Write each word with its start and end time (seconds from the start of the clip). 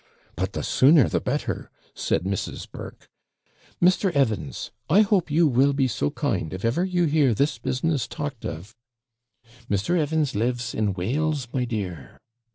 'But 0.35 0.53
the 0.53 0.63
sooner 0.63 1.07
the 1.07 1.19
better,' 1.21 1.69
said 1.93 2.23
Mrs. 2.23 2.67
Burke. 2.71 3.07
'Mr. 3.79 4.11
Evans, 4.13 4.71
I 4.89 5.01
hope 5.01 5.29
you 5.29 5.47
will 5.47 5.73
be 5.73 5.87
so 5.87 6.09
kind, 6.09 6.55
if 6.55 6.65
ever 6.65 6.83
you 6.83 7.05
hear 7.05 7.35
this 7.35 7.59
business 7.59 8.07
talked 8.07 8.43
of' 8.43 8.75
'Mr. 9.69 9.99
Evans 9.99 10.33
lives 10.33 10.73
in 10.73 10.93
Wales, 10.93 11.49
my 11.53 11.65
dear.' 11.65 12.19